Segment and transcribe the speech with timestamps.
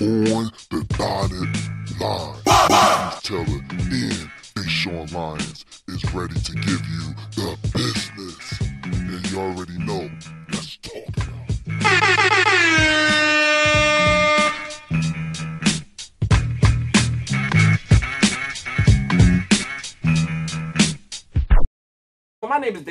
[0.00, 2.34] on the dotted line.
[2.68, 7.14] News Teller and Deshaun Lyons is ready to give you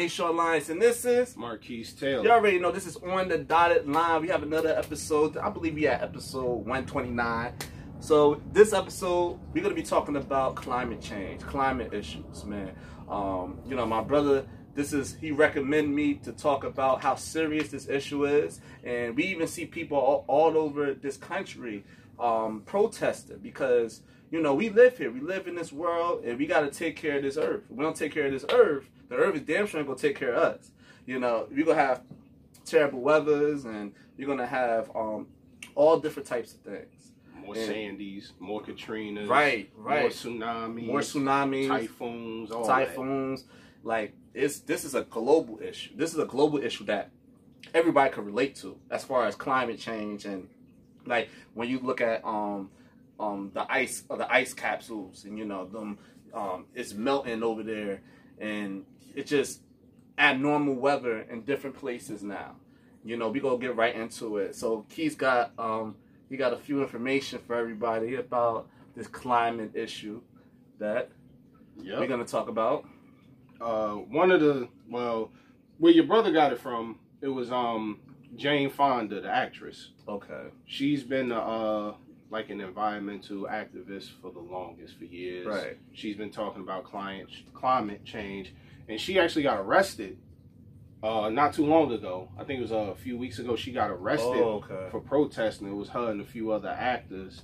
[0.03, 1.37] Well, my name is Deshaun Lyons, and this is.
[1.37, 2.23] Marquise Taylor.
[2.25, 4.21] You already know this is on the dotted line.
[4.21, 5.37] We have another episode.
[5.37, 7.53] I believe we at episode 129.
[8.01, 12.73] So this episode, we're gonna be talking about climate change, climate issues, man.
[13.07, 17.69] Um, you know, my brother, this is he recommended me to talk about how serious
[17.69, 21.85] this issue is, and we even see people all, all over this country
[22.19, 26.45] um, protesting because you know we live here, we live in this world, and we
[26.45, 27.63] got to take care of this earth.
[27.69, 30.17] If we don't take care of this earth, the earth is damn sure gonna take
[30.17, 30.71] care of us.
[31.05, 32.01] You know, you're gonna have
[32.65, 35.27] terrible weathers, and you're gonna have um,
[35.75, 37.11] all different types of things.
[37.35, 40.01] More And- Sandys, more Katrinas, Right, right.
[40.01, 43.45] More tsunamis, More tsunamis, typhoons, all typhoons.
[43.83, 45.91] Like it's this is a global issue.
[45.95, 47.11] This is a global issue that
[47.73, 50.47] everybody can relate to as far as climate change and
[51.05, 52.69] like when you look at um
[53.19, 55.97] um the ice or the ice capsules and you know them
[56.33, 58.01] um it's melting over there
[58.39, 59.61] and it's just
[60.17, 62.55] abnormal weather in different places now.
[63.05, 64.55] You know, we gonna get right into it.
[64.55, 65.95] So Keith's got um
[66.29, 70.21] he got a few information for everybody about this climate issue
[70.79, 71.09] that.
[71.81, 71.99] Yep.
[71.99, 72.85] we're gonna talk about.
[73.61, 75.31] uh, one of the well,
[75.79, 77.99] where your brother got it from, it was um
[78.35, 79.89] Jane Fonda, the actress.
[80.07, 80.49] Okay.
[80.65, 81.93] She's been uh
[82.29, 85.45] like an environmental activist for the longest for years.
[85.47, 85.77] Right.
[85.93, 88.53] She's been talking about climate climate change,
[88.87, 90.17] and she actually got arrested.
[91.01, 93.57] Uh, not too long ago, I think it was uh, a few weeks ago.
[93.57, 94.87] She got arrested Oh, okay.
[94.89, 95.67] for protesting.
[95.67, 97.41] It was her and a few other actors,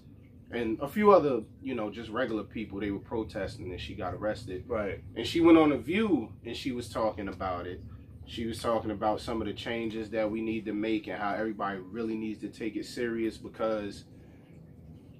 [0.52, 2.80] and a few other, you know, just regular people.
[2.80, 4.64] They were protesting, and she got arrested.
[4.66, 5.04] Right.
[5.18, 7.82] And she went on a View, and she was talking about it.
[8.26, 11.34] She was talking about some of the changes that we need to make, and how
[11.34, 14.06] everybody really needs to take it serious because,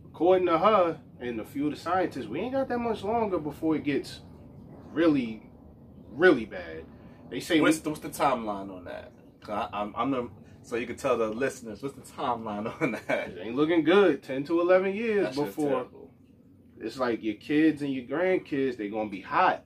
[0.06, 3.38] according to her and a few of the scientists, we ain't got that much longer
[3.38, 4.22] before it gets
[4.94, 5.49] really,
[6.20, 6.86] really bad.
[7.30, 9.12] They say What's the, what's the timeline on that?
[9.48, 10.30] I, I'm, I'm the,
[10.62, 13.30] so you can tell the listeners what's the timeline on that.
[13.30, 14.22] it ain't looking good.
[14.22, 15.88] Ten to eleven years That shit's before
[16.82, 19.64] it's like your kids and your grandkids, They're gonna be hot.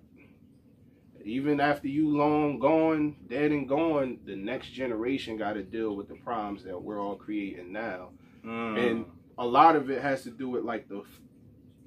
[1.25, 6.09] Even after you long gone, dead and gone, the next generation got to deal with
[6.09, 8.09] the problems that we're all creating now.
[8.45, 8.91] Mm.
[8.91, 9.05] And
[9.37, 11.03] a lot of it has to do with like the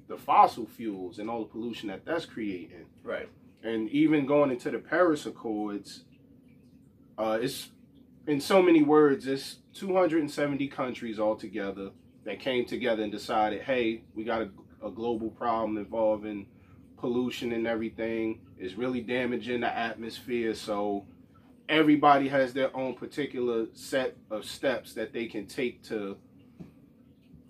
[0.07, 2.85] the fossil fuels and all the pollution that that's creating.
[3.03, 3.29] right.
[3.63, 6.03] And even going into the Paris Accords,
[7.17, 7.69] uh, it's
[8.27, 11.91] in so many words, it's 270 countries altogether
[12.25, 14.49] that came together and decided, hey, we got a,
[14.85, 16.45] a global problem involving
[16.97, 18.41] pollution and everything.
[18.57, 20.53] It's really damaging the atmosphere.
[20.53, 21.05] So
[21.69, 26.17] everybody has their own particular set of steps that they can take to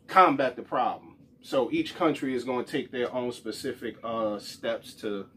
[0.08, 1.16] combat the problem.
[1.42, 5.28] So each country is going to take their own specific uh, steps to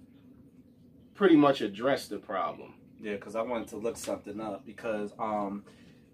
[1.21, 2.73] pretty much address the problem.
[2.99, 5.65] Yeah, because I wanted to look something up because um,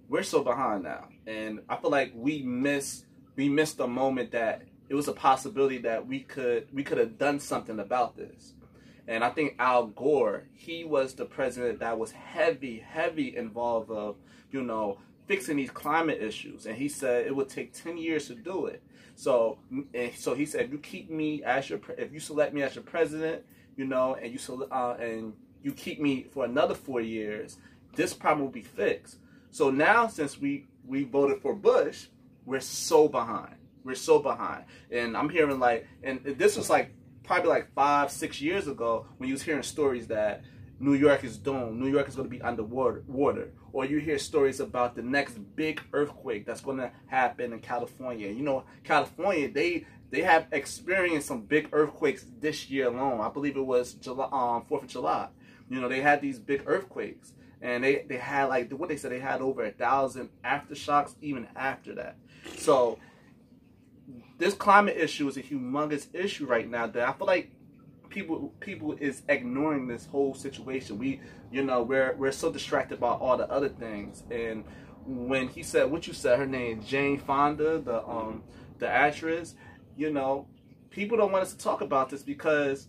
[0.09, 3.05] we're so behind now, and I feel like we miss
[3.37, 7.19] we missed a moment that it was a possibility that we could we could have
[7.19, 8.55] done something about this.
[9.07, 14.17] And I think Al Gore, he was the president that was heavy, heavy involved of,
[14.51, 16.67] you know, fixing these climate issues.
[16.67, 18.83] And he said it would take 10 years to do it.
[19.15, 19.59] So,
[19.95, 22.83] and so he said, you keep me as your, if you select me as your
[22.83, 23.45] president,
[23.77, 27.59] you know, and you sele- uh, and you keep me for another four years,
[27.95, 29.17] this problem will be fixed.
[29.51, 32.07] So now, since we we voted for Bush,
[32.45, 33.57] we're so behind.
[33.85, 36.91] We're so behind, and I'm hearing like, and this was like
[37.23, 40.43] probably like five, six years ago when you was hearing stories that
[40.79, 44.19] New York is doomed, New York is going to be underwater, water, or you hear
[44.19, 48.29] stories about the next big earthquake that's going to happen in California.
[48.29, 53.21] You know, California they they have experienced some big earthquakes this year alone.
[53.21, 55.29] I believe it was July, um, Fourth of July.
[55.69, 57.33] You know, they had these big earthquakes,
[57.63, 61.49] and they they had like what they said they had over a thousand aftershocks even
[61.57, 62.17] after that.
[62.59, 62.99] So
[64.39, 67.51] this climate issue is a humongous issue right now that I feel like
[68.17, 70.97] people people is ignoring this whole situation.
[70.99, 71.21] We
[71.53, 74.65] you know we're we're so distracted by all the other things and
[75.05, 78.43] when he said what you said her name Jane Fonda the um
[78.79, 79.55] the actress
[79.97, 80.49] you know
[80.91, 82.89] people don't want us to talk about this because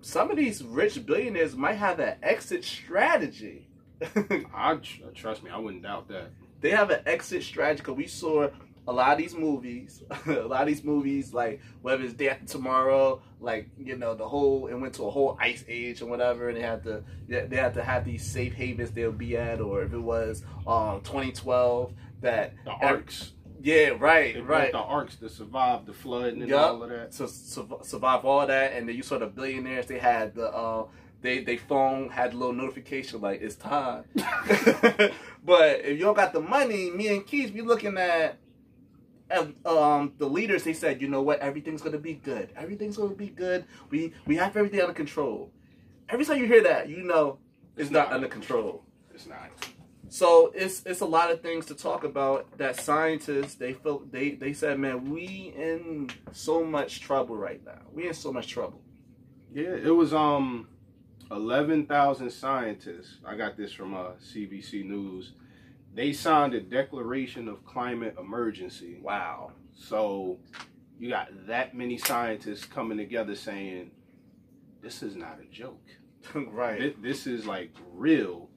[0.00, 3.68] some of these rich billionaires might have an exit strategy.
[4.54, 6.30] I tr- trust me, I wouldn't doubt that.
[6.60, 8.48] they have an exit strategy because we saw
[8.88, 12.46] a lot of these movies, a lot of these movies, like whether it's Day After
[12.46, 16.48] Tomorrow, like you know the whole it went to a whole ice age and whatever,
[16.48, 19.82] and they had to they had to have these safe havens they'll be at, or
[19.82, 23.32] if it was um 2012 that The arks.
[23.60, 24.72] yeah, right, They right.
[24.72, 26.70] the arks to survive the flood and Yup.
[26.70, 27.12] all of that.
[27.12, 29.86] to su- survive all that, and then you saw the billionaires.
[29.86, 30.86] They had the uh,
[31.22, 34.04] they they phone had a little notification like it's time.
[35.44, 38.38] but if you don't got the money, me and Keith be looking at.
[39.64, 42.50] Um, the leaders they said, you know what, everything's gonna be good.
[42.56, 43.64] Everything's gonna be good.
[43.90, 45.50] We we have everything under control.
[46.08, 47.38] Every time you hear that, you know
[47.76, 48.14] it's, It's not, not.
[48.16, 48.84] under control.
[49.12, 49.50] It's not.
[50.08, 54.30] So it's it's a lot of things to talk about that scientists they feel they
[54.30, 58.80] they said man we in so much trouble right now we in so much trouble
[59.52, 60.68] Yeah, it was um
[61.32, 63.18] eleven thousand scientists.
[63.26, 65.32] I got this from uh CBC News.
[65.96, 68.98] They signed a declaration of climate emergency.
[69.02, 70.38] wow So
[70.98, 73.90] you got that many scientists coming together saying
[74.82, 75.82] this is not a joke.
[76.34, 78.48] right Thi- This is like real.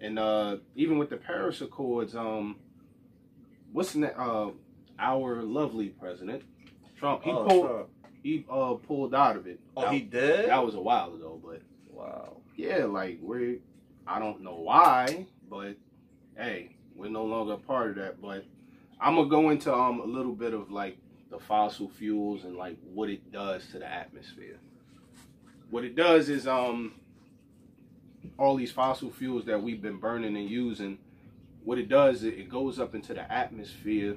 [0.00, 2.56] And uh even with the Paris Accords, um
[3.72, 4.50] what's na- uh
[4.98, 6.42] our lovely president
[6.96, 7.88] Trump he oh, pulled Trump.
[8.22, 9.60] he uh pulled out of it.
[9.76, 13.58] oh that, he did that was a while ago, but wow yeah, like we're
[14.06, 15.76] I don't know why, but
[16.36, 18.20] hey, we're no longer a part of that.
[18.20, 18.44] But
[19.00, 20.98] I'm gonna go into um a little bit of like
[21.30, 24.58] the fossil fuels and like what it does to the atmosphere.
[25.70, 26.94] What it does is um
[28.36, 30.98] all these fossil fuels that we've been burning and using,
[31.64, 34.16] what it does is it goes up into the atmosphere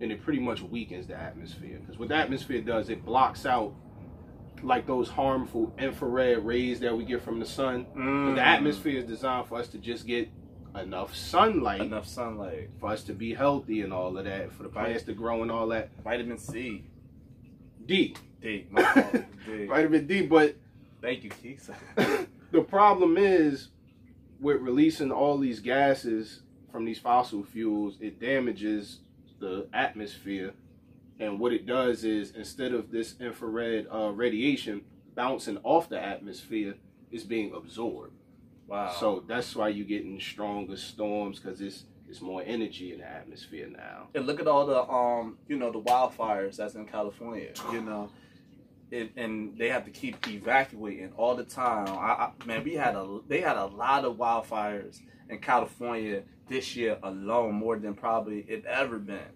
[0.00, 1.78] and it pretty much weakens the atmosphere.
[1.80, 3.74] Because what the atmosphere does, it blocks out
[4.62, 7.86] like those harmful infrared rays that we get from the sun.
[7.96, 8.34] Mm.
[8.36, 10.28] The atmosphere is designed for us to just get
[10.74, 14.68] enough sunlight enough sunlight for us to be healthy and all of that, for the
[14.68, 15.90] plants to grow and all that.
[16.02, 16.84] vitamin C
[17.86, 18.66] D, D.
[19.46, 19.66] D.
[19.66, 20.22] vitamin D.
[20.22, 20.56] But
[21.00, 21.70] thank you Keith
[22.52, 23.68] the problem is
[24.40, 26.42] with releasing all these gases
[26.72, 29.00] from these fossil fuels, it damages
[29.38, 30.52] the atmosphere.
[31.20, 34.82] And what it does is instead of this infrared uh, radiation
[35.14, 36.74] bouncing off the atmosphere,
[37.10, 38.14] it's being absorbed.
[38.72, 38.90] Wow.
[38.98, 43.68] So that's why you're getting stronger storms because it's it's more energy in the atmosphere
[43.68, 44.08] now.
[44.14, 48.10] and look at all the um you know the wildfires that's in California you know.
[48.90, 51.88] It, and they have to keep evacuating all the time.
[51.88, 56.76] I, I man we had a they had a lot of wildfires in California this
[56.76, 59.32] year alone more than probably it ever been.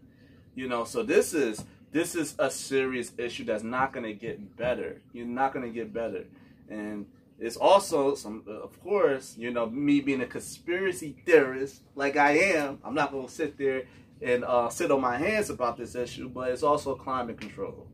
[0.54, 4.56] You know so this is this is a serious issue that's not going to get
[4.56, 5.00] better.
[5.14, 6.24] You're not going to get better.
[6.68, 7.06] And
[7.38, 12.78] it's also some of course you know me being a conspiracy theorist like i am
[12.84, 13.82] i'm not going to sit there
[14.22, 17.86] and uh, sit on my hands about this issue but it's also climate control.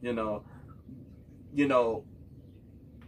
[0.00, 0.44] You know
[1.54, 2.04] you know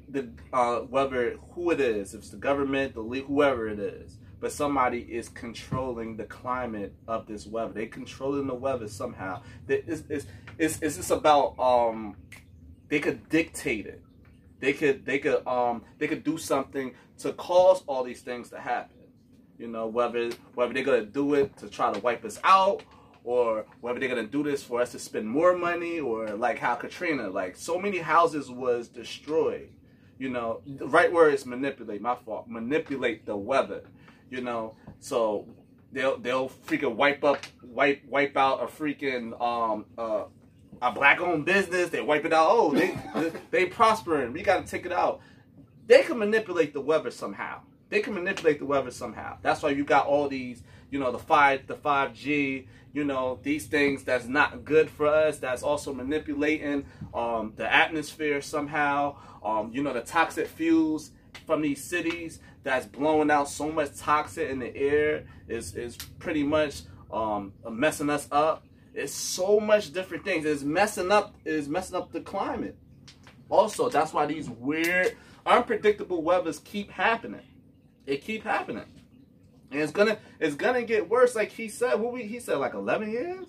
[0.08, 4.18] the uh, whether who it is if it's the government the league whoever it is
[4.40, 7.72] but somebody is controlling the climate of this weather.
[7.72, 9.40] They're controlling the weather somehow.
[9.66, 10.26] It's, it's,
[10.58, 12.16] it's, it's just about um
[12.88, 14.02] they could dictate it
[14.64, 18.58] they could they could um they could do something to cause all these things to
[18.58, 18.96] happen.
[19.58, 22.82] You know whether whether they're gonna do it to try to wipe us out
[23.24, 26.74] or whether they're gonna do this for us to spend more money or like how
[26.74, 29.68] katrina like so many houses was destroyed.
[30.18, 32.48] You know the right word is manipulate my fault.
[32.48, 33.82] Manipulate the weather
[34.30, 34.74] you know?
[35.00, 35.46] So
[35.92, 40.24] they'll they'll freaking wipe up wipe wipe out a freaking um uh
[40.82, 42.48] a black owned business they wipe it out.
[42.50, 42.98] Oh they
[43.50, 44.32] they prospering.
[44.32, 45.20] We got to take it out.
[45.86, 47.60] They can manipulate the weather somehow.
[47.90, 49.38] They can manipulate the weather somehow.
[49.42, 53.66] That's why you got all these you know the five the 5g you know these
[53.66, 59.82] things that's not good for us that's also manipulating um the atmosphere somehow um you
[59.82, 61.10] know the toxic fuels
[61.46, 66.44] from these cities that's blowing out so much toxin in the air is is pretty
[66.44, 68.64] much um messing us up
[68.94, 72.76] it's so much different things it's messing up is messing up the climate
[73.48, 77.42] also that's why these weird unpredictable weathers keep happening
[78.06, 78.84] it keep happening
[79.70, 82.74] and it's gonna it's gonna get worse like he said what we he said like
[82.74, 83.46] 11 years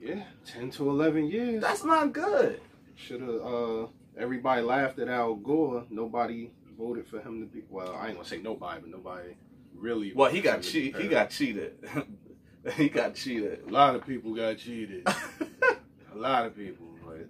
[0.00, 1.60] Yeah, ten to eleven years.
[1.62, 2.60] that's not good
[2.96, 3.40] Should have.
[3.44, 3.86] Uh,
[4.18, 5.84] everybody laughed at Al Gore.
[5.90, 7.62] Nobody voted for him to be.
[7.68, 9.36] Well, I ain't gonna say nobody, but nobody
[9.74, 10.12] really.
[10.14, 11.72] well he got voted for him to cheated he got cheated
[12.76, 15.06] he got cheated A lot of people got cheated.
[16.12, 17.28] a lot of people, but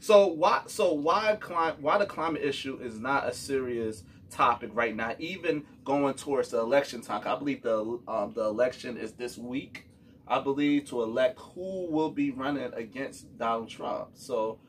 [0.00, 1.38] So why so why
[1.80, 6.58] why the climate issue is not a serious topic right now, even going towards the
[6.58, 7.22] election time.
[7.26, 9.86] I believe the um, the election is this week.
[10.26, 14.10] I believe, to elect who will be running against Donald Trump.
[14.14, 14.60] So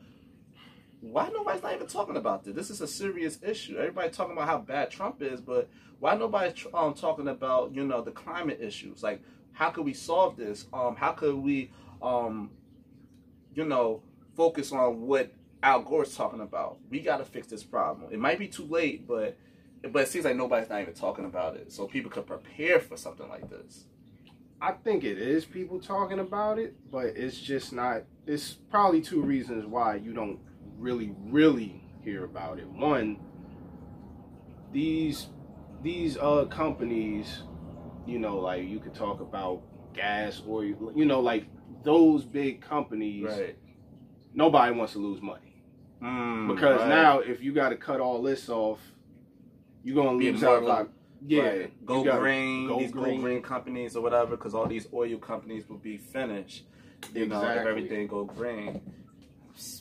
[1.00, 2.54] why nobody's not even talking about this?
[2.54, 3.76] This is a serious issue.
[3.76, 5.68] Everybody talking about how bad Trump is, but
[6.00, 9.02] why nobody um, talking about you know the climate issues?
[9.04, 9.22] Like
[9.52, 10.66] how could we solve this?
[10.72, 11.70] Um, how could we
[12.02, 12.50] um,
[13.54, 14.02] you know
[14.36, 15.32] focus on what
[15.62, 16.78] Al Gore's talking about?
[16.90, 18.12] We got to fix this problem.
[18.12, 19.36] It might be too late, but
[19.90, 22.96] but it seems like nobody's not even talking about it, so people could prepare for
[22.96, 23.84] something like this.
[24.60, 28.04] I think it is people talking about it, but it's just not.
[28.26, 30.38] It's probably two reasons why you don't
[30.78, 32.68] really, really hear about it.
[32.68, 33.18] One,
[34.72, 35.26] these
[35.82, 37.42] these uh companies,
[38.06, 39.62] you know, like you could talk about
[39.94, 41.46] gas or you know, like
[41.84, 43.24] those big companies.
[43.24, 43.56] Right.
[44.34, 45.62] Nobody wants to lose money
[46.02, 46.88] Mm, because right.
[46.88, 48.80] now if you got to cut all this off,
[49.84, 50.88] you're gonna Be lose out a lot.
[51.24, 51.86] Yeah, Right.
[51.86, 53.16] Go green, go these green.
[53.16, 56.64] go green companies or whatever, because all these oil companies will be finished.
[57.14, 58.80] You know, if everything go green.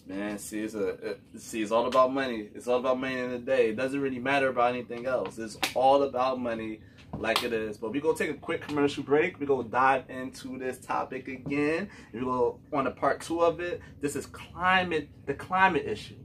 [0.05, 2.49] Man, see, it's a it, see, it's all about money.
[2.53, 3.69] It's all about money in the day.
[3.69, 5.39] It doesn't really matter about anything else.
[5.39, 6.81] It's all about money,
[7.17, 7.77] like it is.
[7.77, 9.39] But we're gonna take a quick commercial break.
[9.39, 11.89] We're gonna dive into this topic again.
[12.13, 13.81] We're gonna on the part two of it.
[13.99, 16.19] This is climate, the climate issue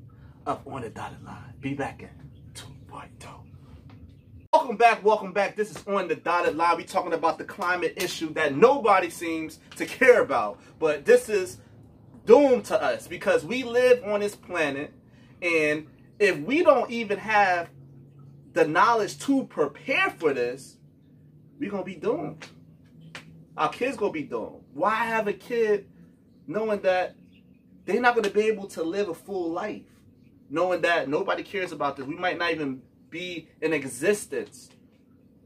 [0.47, 1.55] of on the dotted line.
[1.61, 2.11] Be back in
[2.55, 3.29] two point two.
[4.53, 5.57] Welcome back, welcome back.
[5.57, 6.79] This is on the dotted line.
[6.79, 10.61] we talking about the climate issue that nobody seems to care about.
[10.79, 11.59] But this is
[12.25, 14.93] doomed to us because we live on this planet
[15.43, 15.87] and
[16.19, 17.69] if we don't even have
[18.57, 20.79] the knowledge to prepare for this,
[21.61, 22.45] we're gonna be doomed.
[23.55, 24.63] Our kids gonna be doomed.
[24.73, 25.87] Why have a kid
[26.47, 27.15] knowing that
[27.85, 29.85] they're not gonna be able to live a full life?
[30.49, 32.07] Knowing that nobody cares about this.
[32.07, 34.71] We might not even be in existence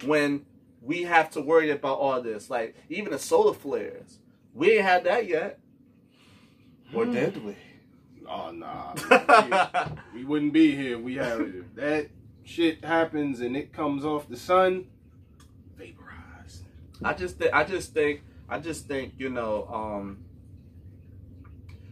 [0.04, 0.46] when
[0.80, 2.48] we have to worry about all this.
[2.48, 4.20] Like even the solar flares.
[4.54, 5.58] We ain't had that yet.
[6.94, 7.56] Or did we?
[8.28, 8.94] Oh nah,
[10.12, 10.96] we, we wouldn't be here.
[10.96, 12.10] if We have if that
[12.50, 14.86] shit happens and it comes off the sun,
[15.76, 16.64] vaporized.
[17.02, 20.24] I just think I just think I just think, you know, um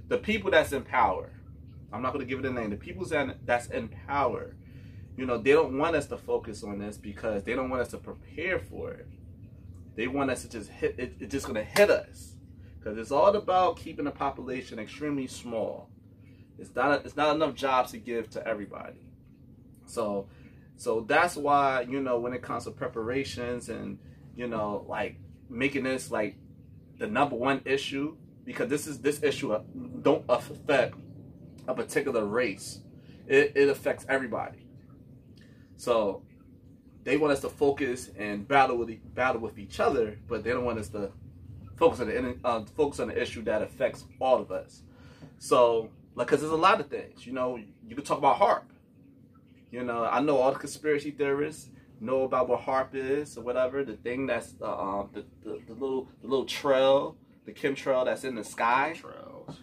[0.09, 1.31] the people that's in power,
[1.93, 4.57] I'm not gonna give it a name, the people that- that's in power,
[5.17, 7.89] you know, they don't want us to focus on this because they don't want us
[7.91, 9.07] to prepare for it.
[9.95, 12.35] They want us to just hit it, it's just gonna hit us.
[12.79, 15.89] Because it's all about keeping the population extremely small.
[16.59, 19.09] It's not it's not enough jobs to give to everybody.
[19.87, 20.29] So
[20.79, 23.99] so that's why, you know, when it comes to preparations and,
[24.37, 25.17] you know, like
[25.51, 26.37] making this like
[26.99, 29.59] the number one issue, because this is this issue
[30.03, 30.95] don't affect
[31.67, 32.81] a particular race.
[33.27, 34.69] It, it affects everybody.
[35.77, 36.23] So
[37.03, 40.65] they want us to focus and battle with battle with each other, but they don't
[40.65, 41.11] want us to
[41.77, 44.83] focus on the uh, focus on the issue that affects all of us.
[45.41, 47.27] So, like, because there's a lot of things.
[47.27, 48.63] You know, you could talk about HAARP.
[49.71, 51.71] You know, I know all the conspiracy theorists
[52.01, 53.85] know about what HAARP is or whatever.
[53.85, 58.25] The thing that's uh, um, the, the the little the little trail, the chemtrail that's
[58.25, 59.59] in the sky Trails.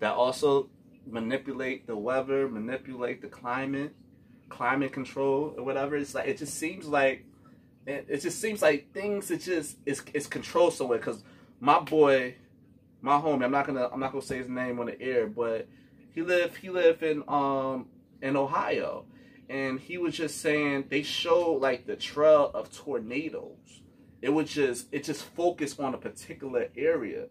[0.00, 0.68] that also
[1.06, 3.94] manipulate the weather, manipulate the climate,
[4.48, 5.96] climate control or whatever.
[5.96, 7.24] It's like it just seems like
[7.86, 10.98] it, it just seems like things it just it's it's controlled somewhere.
[10.98, 11.22] Because
[11.60, 12.34] my boy,
[13.00, 15.68] my homie, I'm not gonna I'm not gonna say his name on the air, but
[16.12, 17.86] he lived he lived in um
[18.22, 19.04] in Ohio,
[19.48, 23.82] and he was just saying they showed like the trail of tornadoes.
[24.22, 27.26] It was just it just focused on a particular area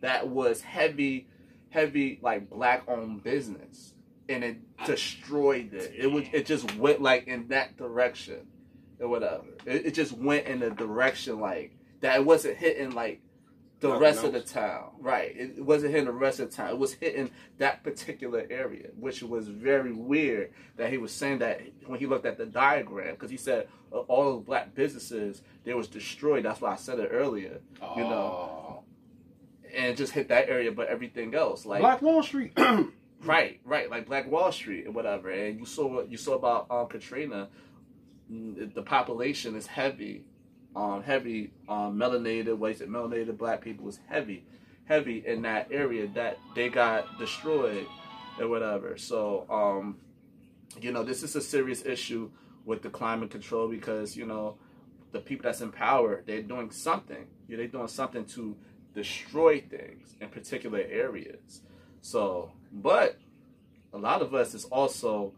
[0.00, 1.28] that was heavy
[1.70, 3.94] heavy like black owned business
[4.28, 5.92] and it destroyed it.
[5.96, 8.46] It was it just went like in that direction
[9.00, 9.44] or whatever.
[9.64, 12.16] It, it just went in a direction like that.
[12.16, 13.20] It wasn't hitting like
[13.80, 15.36] the Nothing rest of the town, right?
[15.36, 16.70] It, it wasn't hitting the rest of the town.
[16.70, 21.60] It was hitting that particular area, which was very weird that he was saying that
[21.86, 25.74] when he looked at the diagram because he said uh, all the black businesses they
[25.74, 26.44] was destroyed.
[26.44, 27.60] That's why I said it earlier,
[27.96, 28.82] you know,
[29.74, 32.52] and it just hit that area, but everything else like Black Wall Street.
[33.24, 35.30] Right, right, like Black Wall Street and whatever.
[35.30, 37.48] And you saw what you saw about um, Katrina.
[38.30, 40.24] mm, The population is heavy,
[40.76, 44.44] um, heavy um, melanated, it, melanated black people is heavy,
[44.84, 47.86] heavy in that area that they got destroyed
[48.38, 48.98] or whatever.
[48.98, 49.96] So, um,
[50.80, 52.30] you know, this is a serious issue
[52.66, 54.56] with the climate control because you know
[55.12, 57.26] the people that's in power they're doing something.
[57.48, 58.54] Yeah, they're doing something to
[58.94, 61.62] destroy things in particular areas.
[62.02, 63.18] So, but
[63.94, 65.32] a lot of us is also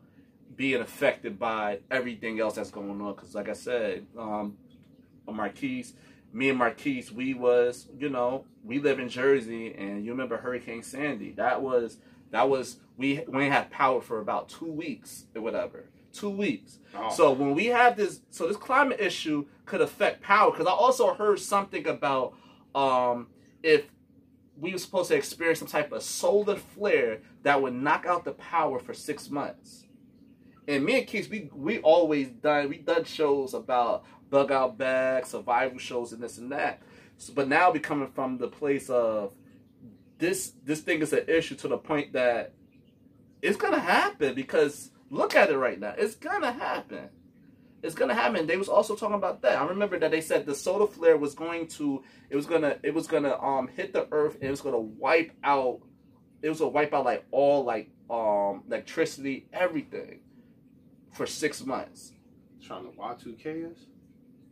[0.56, 3.14] being affected by everything else that's going on.
[3.14, 4.56] Because, like I said, um,
[5.34, 5.94] Marquise
[6.32, 10.82] me and Marquise, we was, you know, we live in Jersey, and you remember Hurricane
[10.82, 11.32] Sandy?
[11.32, 11.98] That was
[12.30, 16.78] that was we we had power for about two weeks or whatever, two weeks.
[16.94, 17.10] Oh.
[17.10, 20.50] So when we have this, so this climate issue could affect power.
[20.50, 22.34] Because I also heard something about
[22.74, 23.28] um,
[23.62, 23.86] if
[24.58, 28.32] we were supposed to experience some type of solar flare that would knock out the
[28.32, 29.86] power for six months.
[30.66, 35.30] And me and Keith, we we always done we done shows about bug out bags,
[35.30, 36.80] survival shows, and this and that.
[37.16, 39.34] So, but now we coming from the place of
[40.18, 42.52] this this thing is an issue to the point that
[43.42, 45.94] it's gonna happen because look at it right now.
[45.96, 47.08] It's gonna happen.
[47.82, 48.46] It's gonna happen.
[48.46, 49.58] They was also talking about that.
[49.58, 52.94] I remember that they said the solar flare was going to it was gonna it
[52.94, 55.80] was gonna um hit the earth and it was gonna wipe out
[56.42, 60.20] it was gonna wipe out like all like um electricity, everything
[61.12, 62.12] for six months.
[62.60, 63.78] Trying to Y2K us?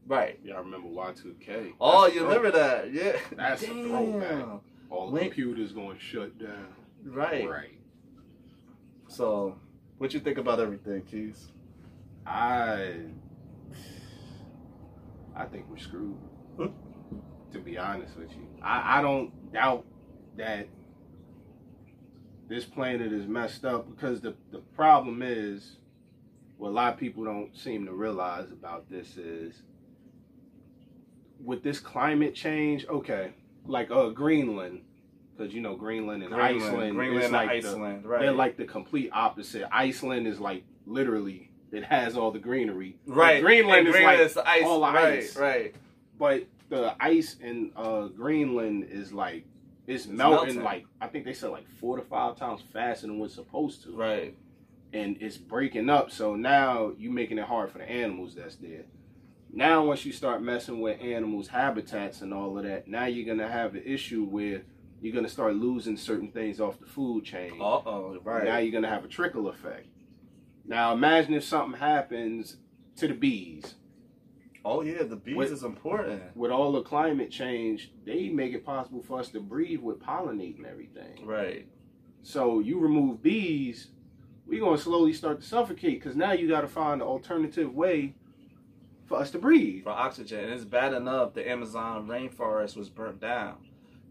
[0.06, 0.38] Right.
[0.44, 1.72] Yeah, I remember Y2K.
[1.80, 2.92] Oh, That's you a remember that?
[2.92, 3.16] Yeah.
[3.36, 4.28] That's a throwback.
[4.30, 4.60] Damn.
[4.88, 6.68] All the computers going to shut down.
[7.04, 7.48] Right.
[7.48, 7.78] Right.
[9.08, 9.56] So,
[9.98, 11.48] what you think about everything, Keys?
[12.24, 12.94] I
[15.34, 16.16] I think we're screwed.
[17.52, 19.86] To be honest with you, I, I don't doubt
[20.36, 20.66] that
[22.48, 25.76] this planet is messed up because the the problem is
[26.58, 29.62] what a lot of people don't seem to realize about this is
[31.46, 32.86] with this climate change.
[32.86, 33.30] Okay,
[33.64, 34.82] like uh Greenland,
[35.36, 38.20] because you know Greenland and Iceland, Greenland, is and like the- Iceland, right?
[38.20, 39.66] they're like the complete opposite.
[39.72, 42.96] Iceland is like literally it has all the greenery.
[43.06, 43.42] right.
[43.42, 44.62] Greenland And is like is ice.
[44.64, 45.36] all the right, ice.
[45.36, 45.74] right.
[46.18, 49.44] but the ice in uh, Greenland is like
[49.86, 50.62] it's melting, melting.
[50.64, 53.92] like I think they said like four to five times faster than what's supposed to,
[53.96, 54.34] Right.
[54.92, 56.10] and it's breaking up.
[56.10, 58.84] So now you're making it hard for the animals that's there.
[59.52, 63.50] Now once you start messing with animals' habitats and all of that, now you're gonna
[63.50, 64.62] have an issue where
[65.00, 67.52] you're gonna start losing certain things off the food chain.
[67.60, 68.18] Uh oh.
[68.22, 68.44] Right.
[68.44, 69.86] Now you're gonna have a trickle effect.
[70.64, 72.56] Now imagine if something happens
[72.96, 73.76] to the bees.
[74.64, 76.22] oh yeah, the bees With- is important.
[76.36, 80.66] With all the climate change, they make it possible for us to breathe with pollinating
[80.66, 81.24] everything.
[81.24, 81.68] Right.
[82.22, 83.88] So you remove bees,
[84.46, 88.16] we're gonna slowly start to suffocate because now you gotta find an alternative way
[89.06, 89.84] for us to breathe.
[89.84, 93.56] For oxygen, and it's bad enough the Amazon rainforest was burnt down.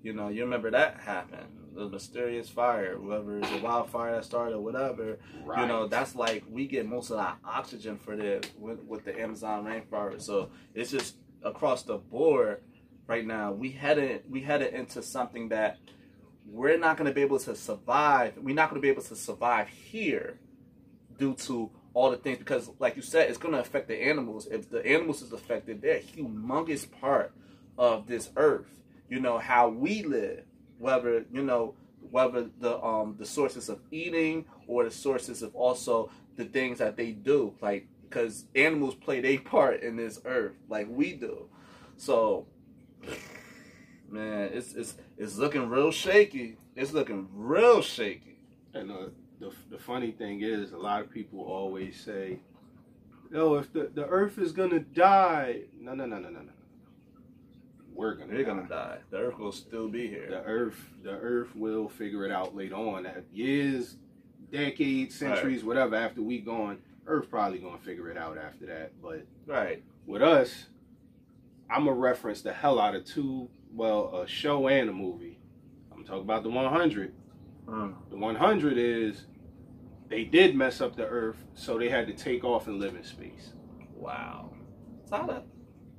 [0.02, 1.48] You know, you remember that happened.
[1.74, 5.18] The mysterious fire, whoever the wildfire that started, whatever.
[5.44, 5.62] Right.
[5.62, 9.20] You know, that's like we get most of our oxygen for the with, with the
[9.20, 10.22] Amazon rainforest.
[10.22, 12.62] So it's just across the board
[13.08, 13.52] right now.
[13.52, 15.80] We headed we headed into something that
[16.48, 18.38] we're not going to be able to survive.
[18.38, 20.40] We're not going to be able to survive here
[21.18, 24.48] due to all the things because, like you said, it's going to affect the animals.
[24.52, 27.34] If the animals is affected, they're a humongous part
[27.78, 28.68] of this earth.
[29.10, 30.44] You know how we live,
[30.78, 31.76] whether you know
[32.12, 36.98] whether the um the sources of eating or the sources of also the things that
[36.98, 41.48] they do, like because animals play their part in this earth, like we do.
[41.96, 42.46] So,
[44.10, 46.58] man, it's it's it's looking real shaky.
[46.76, 48.40] It's looking real shaky.
[48.74, 49.08] And uh,
[49.40, 52.40] the the funny thing is, a lot of people always say,
[53.30, 56.52] "No, if the, the Earth is gonna die, no, no, no, no, no, no,
[57.94, 58.50] we're gonna They're die.
[58.50, 58.98] gonna die.
[59.10, 60.28] The Earth will still be here.
[60.30, 63.06] The Earth, the Earth will figure it out later on.
[63.06, 63.98] At years,
[64.52, 65.96] decades, centuries, whatever.
[65.96, 68.92] After we gone, Earth probably gonna figure it out after that.
[69.02, 69.84] But Right.
[70.06, 70.68] with us,
[71.70, 75.40] I'm gonna reference the hell out of two, well, a show and a movie.
[75.92, 77.14] I'm talking about the 100.
[77.68, 77.96] Mm.
[78.10, 79.26] The 100 is
[80.10, 83.04] they did mess up the Earth, so they had to take off and live in
[83.04, 83.54] space.
[83.96, 84.52] Wow.
[85.10, 85.46] So how that?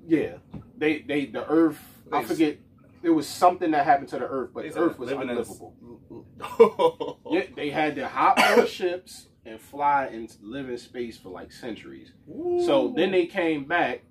[0.07, 0.37] Yeah,
[0.79, 1.81] they they the Earth.
[2.13, 2.59] I forget.
[3.03, 7.19] There was something that happened to the Earth, but the Earth was living in- unlivable.
[7.31, 11.53] Yeah, they had to hop on ships and fly and live in space for like
[11.53, 12.13] centuries.
[12.65, 14.03] So then they came back.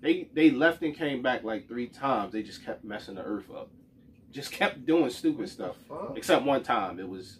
[0.00, 2.32] They they left and came back like three times.
[2.32, 3.70] They just kept messing the Earth up.
[4.30, 5.76] Just kept doing stupid stuff.
[6.16, 7.38] Except one time, it was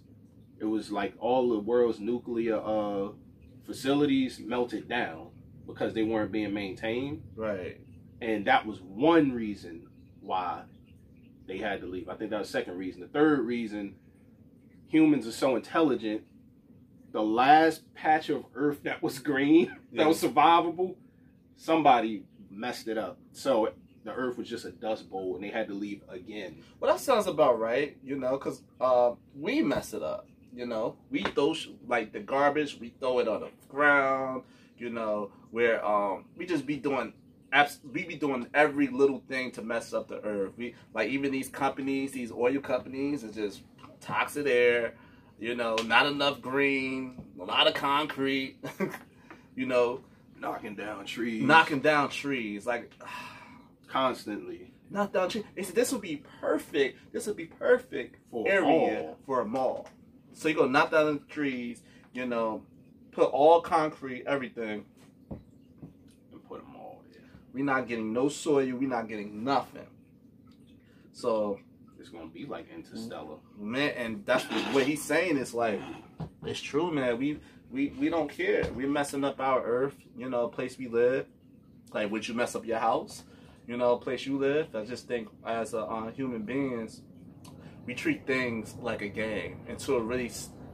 [0.58, 3.08] it was like all the world's nuclear uh,
[3.64, 5.28] facilities melted down
[5.66, 7.80] because they weren't being maintained, Right.
[8.20, 9.86] and that was one reason
[10.20, 10.62] why
[11.46, 12.08] they had to leave.
[12.08, 13.00] I think that was the second reason.
[13.00, 13.94] The third reason,
[14.88, 16.22] humans are so intelligent.
[17.12, 20.96] The last patch of Earth that was green, that was survivable,
[21.56, 23.18] somebody messed it up.
[23.32, 23.72] So
[24.04, 26.62] the Earth was just a dust bowl, and they had to leave again.
[26.78, 27.96] Well, that sounds about right.
[28.02, 30.26] You know, because uh, we mess it up.
[30.54, 32.78] You know, we throw sh- like the garbage.
[32.80, 34.42] We throw it on the ground.
[34.78, 37.12] You know, where um we just be doing
[37.52, 40.52] abs- we be doing every little thing to mess up the earth.
[40.56, 43.62] We like even these companies, these oil companies, is just
[44.00, 44.94] toxic air.
[45.38, 48.56] You know, not enough green, a lot of concrete.
[49.54, 50.00] you know,
[50.38, 52.92] knocking down trees, knocking down trees like
[53.90, 54.72] constantly.
[54.90, 55.44] Knock down trees.
[55.54, 57.12] They said this would be perfect.
[57.12, 58.62] This would be perfect For a area
[59.02, 59.18] mall.
[59.26, 59.88] for a mall.
[60.32, 61.82] So you go knock down the trees.
[62.12, 62.62] You know,
[63.12, 64.84] put all concrete, everything.
[65.30, 67.22] and put them all there.
[67.52, 68.74] We're not getting no soil.
[68.76, 69.86] We're not getting nothing.
[71.12, 71.60] So
[71.98, 73.36] It's gonna be like Interstellar.
[73.58, 75.80] man, and that's what he's saying It's like,
[76.44, 77.18] it's true, man.
[77.18, 77.38] We
[77.70, 78.64] we we don't care.
[78.74, 79.94] We're messing up our earth.
[80.16, 81.26] You know, place we live.
[81.92, 83.24] Like, would you mess up your house?
[83.70, 84.74] You know, place you live.
[84.74, 87.02] I just think as a, uh, human beings,
[87.86, 90.28] we treat things like a game until it really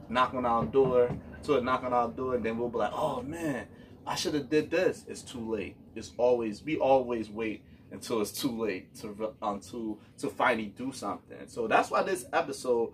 [0.09, 1.15] knock on our door.
[1.35, 3.67] Until it knock on our door, and then we'll be like, oh man,
[4.07, 5.05] I should have did this.
[5.07, 5.75] It's too late.
[5.95, 10.91] It's always we always wait until it's too late to um, to to finally do
[10.91, 11.45] something.
[11.45, 12.93] So that's why this episode,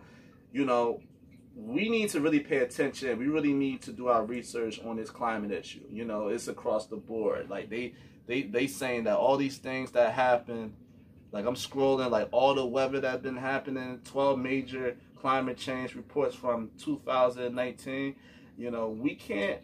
[0.52, 1.00] you know,
[1.56, 3.18] we need to really pay attention.
[3.18, 5.86] We really need to do our research on this climate issue.
[5.89, 7.50] You know, it's across the board.
[7.50, 7.94] Like they
[8.25, 10.73] they they saying that all these things that happen,
[11.31, 16.36] like I'm scrolling like all the weather that's been happening, 12 major climate change reports
[16.36, 18.15] from 2019.
[18.57, 19.59] You know, we can't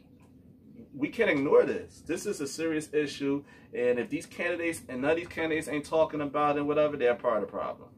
[0.96, 2.04] we can't ignore this.
[2.06, 3.44] This is a serious issue,
[3.74, 7.16] and if these candidates and none of these candidates ain't talking about it, whatever, they're
[7.16, 7.90] part of the problem.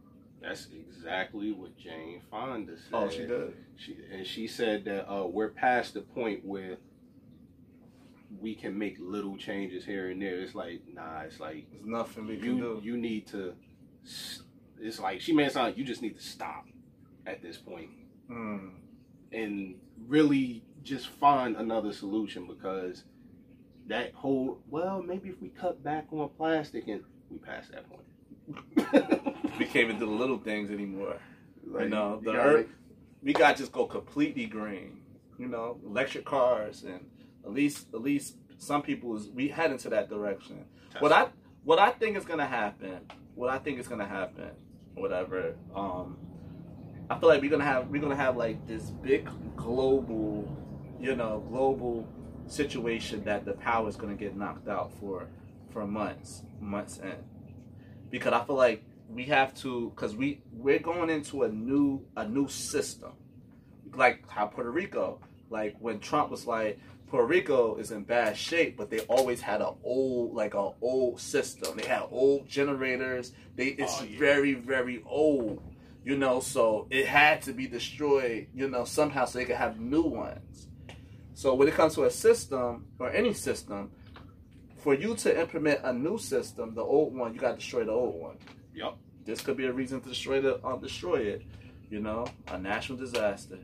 [0.42, 2.94] That's exactly what Jane Fonda said.
[2.94, 3.54] Oh, she did.
[3.78, 6.78] She and she said that uh, we're past the point where
[8.40, 10.40] we can make little changes here and there.
[10.42, 11.22] It's like nah.
[11.22, 12.80] It's like There's nothing we can you do.
[12.84, 13.54] you need to.
[14.80, 16.66] It's like she made it sound like you just need to stop
[17.26, 17.90] at this point
[18.30, 18.72] Mm.
[19.34, 19.76] and
[20.08, 23.04] really just find another solution because
[23.88, 28.02] that whole well maybe if we cut back on plastic and we past that point.
[29.60, 31.18] We can't even do the little things anymore.
[31.68, 32.68] Like, know, the gotta earth-
[33.22, 35.02] We got to just go completely green.
[35.38, 37.06] You know, electric cars, and
[37.46, 40.66] at least at least some people is we head into that direction.
[41.00, 41.28] What I
[41.64, 43.00] what I think is gonna happen,
[43.36, 44.52] what I think is gonna happen,
[44.96, 45.56] whatever.
[45.76, 46.18] Um,
[47.10, 50.48] I feel like we're gonna have we're gonna have like this big global,
[51.00, 52.08] you know, global
[52.48, 55.28] situation that the power is gonna get knocked out for
[55.72, 57.16] for months, months in,
[58.10, 62.28] because I feel like we have to because we we're going into a new a
[62.28, 63.14] new system,
[63.96, 66.80] like how Puerto Rico, like when Trump was like
[67.12, 71.20] Puerto Rico is in bad shape, but they always had an old like a old
[71.20, 71.76] system.
[71.76, 73.34] They had old generators.
[73.58, 74.18] They it's Oh, yeah.
[74.18, 75.62] very very old,
[76.06, 76.40] you know.
[76.40, 80.70] So it had to be destroyed, you know, somehow so they could have new ones.
[81.34, 83.92] So when it comes to a system or any system,
[84.78, 87.92] for you to implement a new system, the old one you got to destroy the
[87.92, 88.38] old one.
[88.74, 88.98] Yup.
[89.26, 91.42] This could be a reason to destroy the uh, destroy it.
[91.90, 93.60] You know, a national disaster.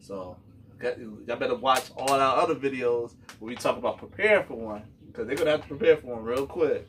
[0.00, 0.36] So
[0.82, 5.26] y'all better watch all our other videos where we talk about preparing for one because
[5.26, 6.86] they're gonna have to prepare for one real quick.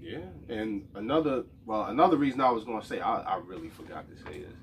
[0.00, 0.18] Yeah,
[0.48, 4.22] and another well, another reason I was going to say I, I really forgot to
[4.22, 4.54] say this,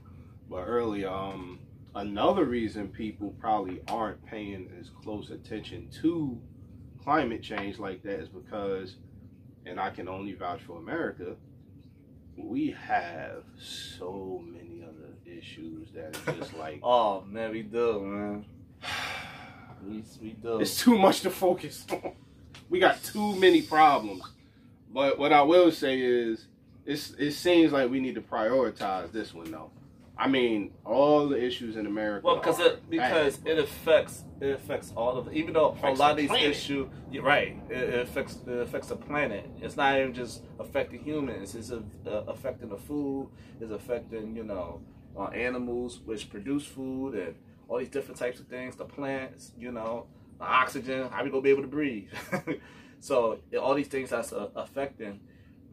[0.49, 1.59] but earlier, um,
[1.95, 6.39] another reason people probably aren't paying as close attention to
[7.03, 8.95] climate change like that is because,
[9.65, 11.35] and I can only vouch for America,
[12.37, 18.45] we have so many other issues that are just like Oh man, we do, man.
[19.87, 20.59] We we do.
[20.59, 22.13] It's too much to focus on.
[22.69, 24.23] We got too many problems.
[24.91, 26.47] But what I will say is,
[26.85, 29.71] it's, it seems like we need to prioritize this one though.
[30.15, 32.27] I mean, all the issues in America.
[32.27, 36.11] Well, because it because bad, it affects it affects all of even though a lot
[36.11, 36.51] of these planet.
[36.51, 39.49] issues, you're right, it, it affects it affects the planet.
[39.59, 41.55] It's not even just affecting humans.
[41.55, 41.81] It's uh,
[42.27, 43.29] affecting the food.
[43.59, 44.81] It's affecting you know
[45.17, 47.35] uh, animals which produce food and
[47.67, 48.75] all these different types of things.
[48.75, 51.09] The plants, you know, the oxygen.
[51.09, 52.09] How we gonna be able to breathe?
[52.99, 55.19] so all these things that's uh, affecting.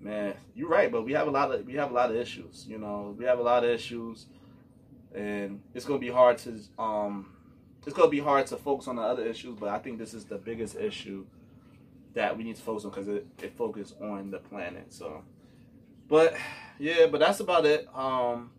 [0.01, 2.67] Man, you're right, but we have a lot of we have a lot of issues.
[2.67, 4.27] You know, we have a lot of issues,
[5.15, 7.35] and it's gonna be hard to um,
[7.87, 9.59] it's gonna be hard to focus on the other issues.
[9.59, 11.27] But I think this is the biggest issue
[12.15, 14.93] that we need to focus on because it it focuses on the planet.
[14.93, 15.23] So,
[16.09, 16.35] but
[16.79, 17.87] yeah, but that's about it.
[17.95, 18.53] Um,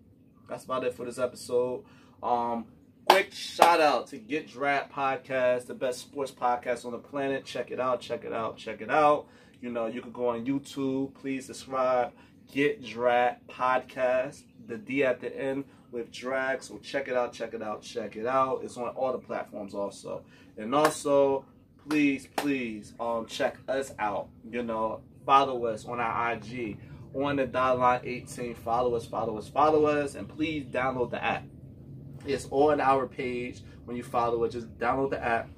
[0.48, 1.84] that's about it for this episode.
[2.22, 2.65] Um,
[3.08, 7.46] quick shout out to Get Draft Podcast, the best sports podcast on the planet.
[7.46, 9.28] Check it out, check it out, check it out.
[9.62, 11.14] You know, you can go on YouTube.
[11.16, 12.12] Please subscribe.
[12.52, 14.44] Get Draft Podcast.
[14.68, 16.64] The D at the end with drag.
[16.64, 18.62] So check it out, check it out, check it out.
[18.64, 20.24] It's on all the platforms also.
[20.58, 21.46] And also,
[21.88, 24.30] please, please, um, check us out.
[24.50, 26.78] You know, follow us on our IG
[27.14, 28.56] on the dot line 18.
[28.56, 31.44] Follow us, follow us, follow us, and please download the app.
[32.26, 33.62] It's on our page.
[33.86, 35.50] When you follow it, just download the app.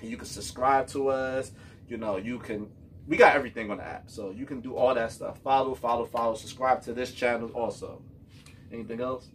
[0.00, 1.52] And you can subscribe to us.
[1.88, 2.70] You know, you can.
[3.06, 5.38] We got everything on the app, so you can do all that stuff.
[5.42, 6.34] Follow, follow, follow.
[6.34, 8.00] Subscribe to this channel also.
[8.72, 9.28] Anything else?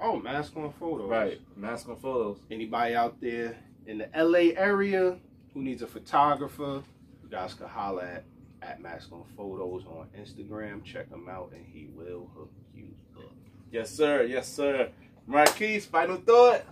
[0.00, 1.08] Oh, mask on photos.
[1.08, 2.38] Right, mask on photos.
[2.50, 5.18] Anybody out there in the LA area
[5.54, 6.82] who needs a photographer,
[7.22, 8.24] you guys can holler at
[8.62, 10.84] at Mask on Photos on Instagram.
[10.84, 13.32] Check him out, and he will hook you up.
[13.70, 14.22] Yes, sir.
[14.22, 14.90] Yes, sir.
[15.26, 16.62] Marquise, final thought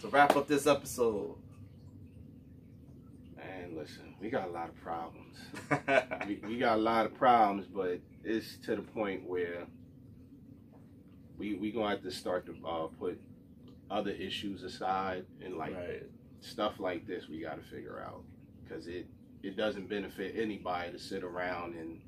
[0.00, 1.36] to wrap up this episode.
[3.36, 5.36] Man, listen, we got a lot of problems.
[6.26, 9.66] we, we got a lot of problems, but it's to the point where
[11.38, 13.20] we we gonna have to start to uh, put
[13.90, 16.02] other issues aside and like right.
[16.40, 18.22] stuff like this we got to figure out
[18.62, 19.06] because it
[19.42, 22.00] it doesn't benefit anybody to sit around and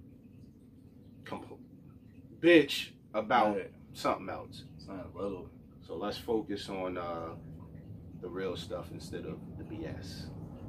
[1.24, 1.58] compl-
[2.40, 3.70] bitch about Right.
[3.94, 4.64] something else.
[4.82, 5.48] It's not little.
[5.86, 7.34] So let's focus on uh,
[8.20, 10.24] the real stuff instead of the BS.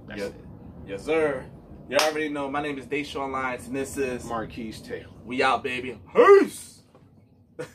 [0.07, 0.29] That's Yep.
[0.29, 0.45] it.
[0.85, 1.43] Yes, sir.
[1.89, 2.47] You already know.
[2.47, 5.07] My name is Deshaun Lyons, and this is Marquise Taylor.
[5.25, 5.99] We Out, baby.
[6.15, 6.81] Peace.